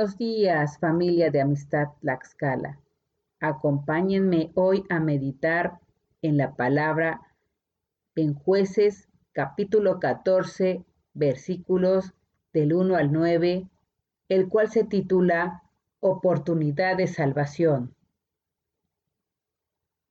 [0.00, 2.80] Buenos días, familia de Amistad Tlaxcala.
[3.38, 5.78] Acompáñenme hoy a meditar
[6.22, 7.20] en la palabra
[8.14, 12.14] en jueces capítulo 14, versículos
[12.54, 13.68] del 1 al 9,
[14.30, 15.64] el cual se titula
[16.00, 17.94] Oportunidad de Salvación.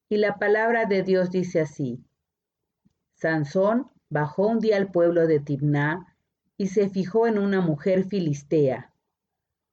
[0.08, 2.06] Y la palabra de Dios dice así,
[3.16, 6.16] Sansón bajó un día al pueblo de Tibná
[6.58, 8.94] y se fijó en una mujer filistea.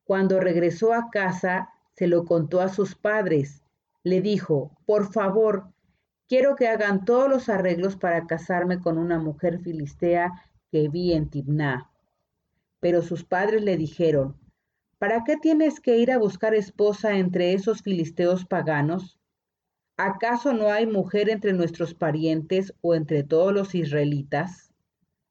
[0.06, 3.64] Cuando regresó a casa, se lo contó a sus padres.
[4.04, 5.72] Le dijo, por favor,
[6.28, 10.30] quiero que hagan todos los arreglos para casarme con una mujer filistea
[10.70, 11.90] que vi en Tibná.
[12.78, 14.38] Pero sus padres le dijeron,
[14.98, 19.18] ¿para qué tienes que ir a buscar esposa entre esos filisteos paganos?
[19.96, 24.70] ¿Acaso no hay mujer entre nuestros parientes o entre todos los israelitas?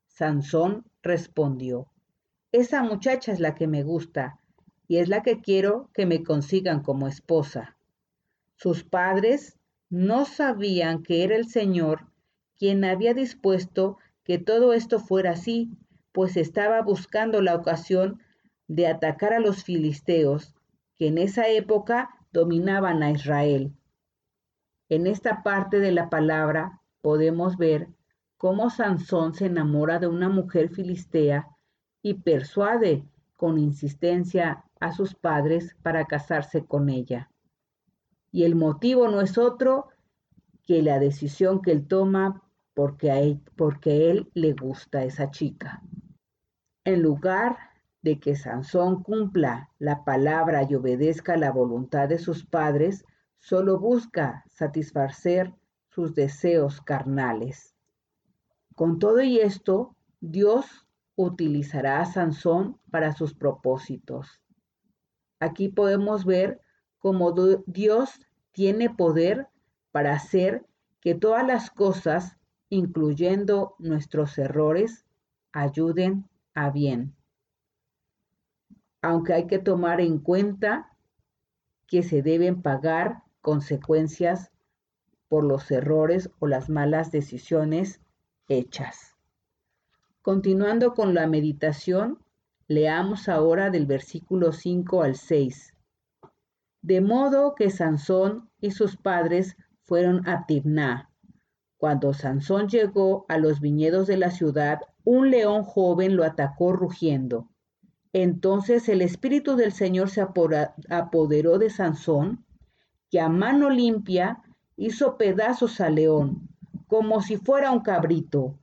[0.08, 1.88] Sansón respondió,
[2.52, 4.42] Esa muchacha es la que me gusta
[4.88, 7.78] y es la que quiero que me consigan como esposa.
[8.56, 9.58] Sus padres
[9.90, 12.08] no sabían que era el Señor
[12.58, 15.72] quien había dispuesto que todo esto fuera así,
[16.12, 18.22] pues estaba buscando la ocasión
[18.68, 20.56] de atacar a los filisteos,
[20.96, 23.74] que en esa época dominaban a Israel.
[24.90, 27.90] En esta parte de la palabra podemos ver
[28.38, 31.48] cómo Sansón se enamora de una mujer filistea
[32.02, 33.04] y persuade
[33.36, 37.30] con insistencia a sus padres para casarse con ella.
[38.32, 39.90] Y el motivo no es otro
[40.64, 45.32] que la decisión que él toma porque a él, porque él le gusta a esa
[45.32, 45.82] chica.
[46.84, 47.58] En lugar
[48.02, 53.04] de que Sansón cumpla la palabra y obedezca la voluntad de sus padres,
[53.40, 55.54] solo busca satisfacer
[55.90, 57.74] sus deseos carnales.
[58.76, 64.42] Con todo y esto, Dios utilizará a Sansón para sus propósitos.
[65.46, 66.60] Aquí podemos ver
[66.98, 67.32] cómo
[67.68, 68.20] Dios
[68.52, 69.48] tiene poder
[69.92, 70.66] para hacer
[71.02, 72.40] que todas las cosas,
[72.70, 75.06] incluyendo nuestros errores,
[75.52, 77.16] ayuden a bien.
[79.04, 80.98] Aunque hay que tomar en cuenta
[81.86, 84.52] que se deben pagar consecuencias
[85.28, 88.02] por los errores o las malas decisiones
[88.48, 89.16] hechas.
[90.24, 92.25] Continuando con la meditación,
[92.68, 95.74] leamos ahora del versículo 5 al 6.
[96.82, 101.12] De modo que Sansón y sus padres fueron a Tibná.
[101.78, 107.50] Cuando Sansón llegó a los viñedos de la ciudad, un león joven lo atacó rugiendo.
[108.14, 112.46] Entonces el espíritu del Señor se apoderó de Sansón,
[113.12, 114.42] que a mano limpia
[114.76, 116.50] hizo pedazos al león,
[116.88, 118.58] como si fuera un cabrito,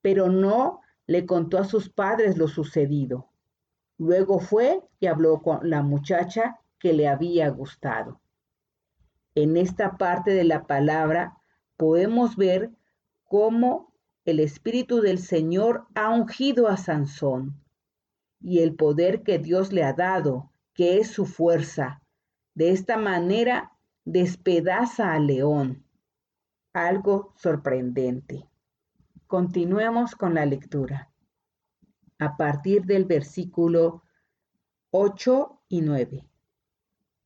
[0.00, 3.31] pero no le contó a sus padres lo sucedido.
[4.02, 8.20] Luego fue y habló con la muchacha que le había gustado.
[9.36, 11.36] En esta parte de la palabra
[11.76, 12.72] podemos ver
[13.22, 17.62] cómo el Espíritu del Señor ha ungido a Sansón
[18.40, 22.02] y el poder que Dios le ha dado, que es su fuerza.
[22.54, 23.70] De esta manera
[24.04, 25.84] despedaza al león
[26.72, 28.48] algo sorprendente.
[29.28, 31.11] Continuemos con la lectura.
[32.22, 34.04] A partir del versículo
[34.92, 36.24] 8 y 9.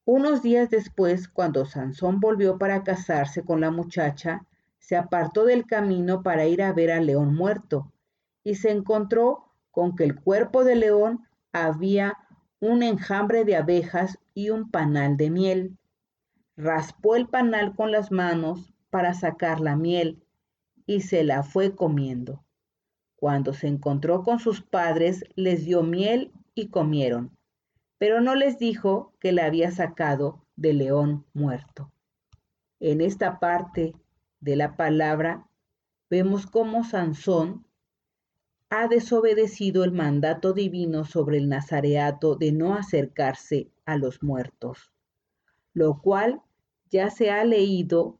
[0.07, 4.47] Unos días después, cuando Sansón volvió para casarse con la muchacha,
[4.79, 7.93] se apartó del camino para ir a ver al león muerto
[8.43, 12.17] y se encontró con que el cuerpo del león había
[12.59, 15.77] un enjambre de abejas y un panal de miel.
[16.57, 20.25] Raspó el panal con las manos, para sacar la miel
[20.87, 22.46] y se la fue comiendo.
[23.17, 27.37] Cuando se encontró con sus padres, les dio miel y comieron,
[27.99, 31.91] pero no les dijo que la había sacado del león muerto.
[32.79, 33.95] En esta parte
[34.41, 35.49] de la palabra
[36.11, 37.67] vemos cómo Sansón
[38.69, 44.93] ha desobedecido el mandato divino sobre el nazareato de no acercarse a los muertos,
[45.73, 46.43] lo cual
[46.91, 48.19] ya se ha leído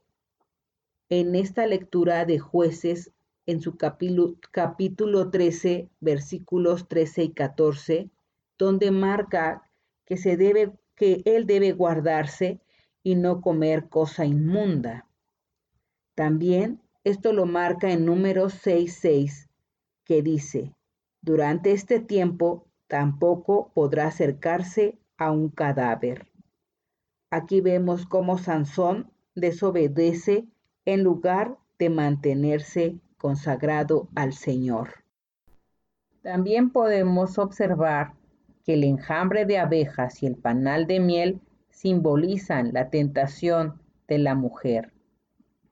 [1.09, 3.11] en esta lectura de jueces
[3.47, 8.09] en su capítulo, capítulo 13, versículos 13 y 14,
[8.57, 9.63] donde marca
[10.05, 12.59] que, se debe, que él debe guardarse
[13.03, 15.07] y no comer cosa inmunda.
[16.13, 19.47] También esto lo marca en número 6.6,
[20.03, 20.75] que dice,
[21.21, 26.27] durante este tiempo tampoco podrá acercarse a un cadáver.
[27.29, 30.47] Aquí vemos cómo Sansón desobedece
[30.85, 35.03] en lugar de mantenerse consagrado al Señor.
[36.21, 38.13] También podemos observar
[38.63, 44.35] que el enjambre de abejas y el panal de miel simbolizan la tentación de la
[44.35, 44.93] mujer.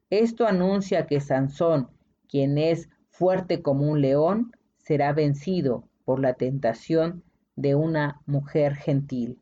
[0.10, 1.90] Esto anuncia que Sansón,
[2.28, 7.24] quien es fuerte como un león, será vencido por la tentación
[7.56, 9.42] de una mujer gentil.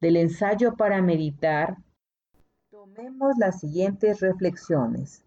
[0.00, 1.76] Del ensayo para meditar,
[2.70, 5.24] tomemos las siguientes reflexiones.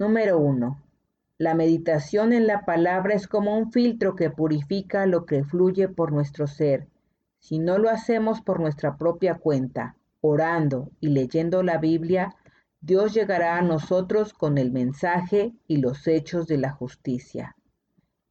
[0.00, 0.80] Número 1.
[1.38, 6.12] La meditación en la palabra es como un filtro que purifica lo que fluye por
[6.12, 6.86] nuestro ser.
[7.40, 12.36] Si no lo hacemos por nuestra propia cuenta, orando y leyendo la Biblia,
[12.80, 17.56] Dios llegará a nosotros con el mensaje y los hechos de la justicia.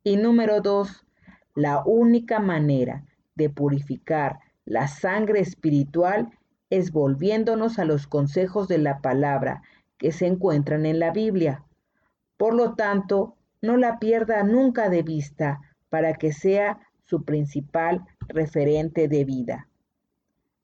[0.05, 1.05] Y número 2.
[1.53, 3.03] La única manera
[3.35, 6.31] de purificar la sangre espiritual
[6.69, 9.63] es volviéndonos a los consejos de la palabra
[9.97, 11.63] que se encuentran en la Biblia.
[12.37, 15.59] Por lo tanto, no la pierda nunca de vista
[15.89, 19.67] para que sea su principal referente de vida.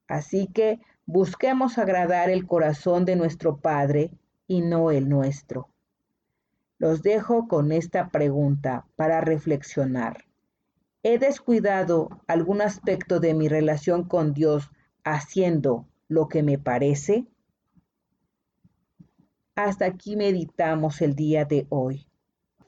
[0.08, 4.12] Así que busquemos agradar el corazón de nuestro Padre
[4.48, 5.70] y no el nuestro.
[6.78, 10.26] Los dejo con esta pregunta para reflexionar.
[11.02, 14.70] ¿He descuidado algún aspecto de mi relación con Dios
[15.04, 17.26] haciendo lo que me parece?
[19.56, 22.08] Hasta aquí meditamos el día de hoy.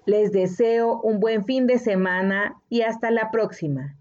[0.05, 3.97] Les deseo un buen fin de semana y hasta la próxima.